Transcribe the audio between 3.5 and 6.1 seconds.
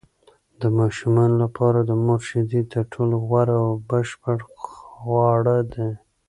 او بشپړ خواړه دي.